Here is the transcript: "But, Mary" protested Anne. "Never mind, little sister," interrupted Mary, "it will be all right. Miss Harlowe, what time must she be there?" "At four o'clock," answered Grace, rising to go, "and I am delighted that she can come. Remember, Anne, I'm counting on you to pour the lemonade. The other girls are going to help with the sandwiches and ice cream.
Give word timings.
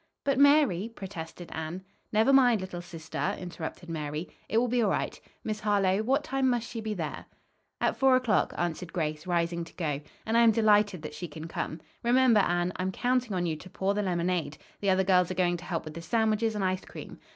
"But, 0.23 0.39
Mary" 0.39 0.89
protested 0.97 1.51
Anne. 1.51 1.83
"Never 2.11 2.33
mind, 2.33 2.59
little 2.59 2.81
sister," 2.81 3.35
interrupted 3.39 3.87
Mary, 3.87 4.29
"it 4.49 4.57
will 4.57 4.67
be 4.67 4.81
all 4.81 4.89
right. 4.89 5.21
Miss 5.43 5.59
Harlowe, 5.59 6.01
what 6.01 6.23
time 6.23 6.49
must 6.49 6.67
she 6.67 6.81
be 6.81 6.95
there?" 6.95 7.27
"At 7.79 7.95
four 7.97 8.15
o'clock," 8.15 8.51
answered 8.57 8.93
Grace, 8.93 9.27
rising 9.27 9.63
to 9.63 9.73
go, 9.75 10.01
"and 10.25 10.35
I 10.35 10.41
am 10.41 10.49
delighted 10.49 11.03
that 11.03 11.13
she 11.13 11.27
can 11.27 11.47
come. 11.47 11.81
Remember, 12.01 12.39
Anne, 12.39 12.71
I'm 12.77 12.91
counting 12.91 13.33
on 13.35 13.45
you 13.45 13.55
to 13.57 13.69
pour 13.69 13.93
the 13.93 14.01
lemonade. 14.01 14.57
The 14.79 14.89
other 14.89 15.03
girls 15.03 15.29
are 15.29 15.35
going 15.35 15.57
to 15.57 15.65
help 15.65 15.85
with 15.85 15.93
the 15.93 16.01
sandwiches 16.01 16.55
and 16.55 16.63
ice 16.63 16.83
cream. 16.83 17.19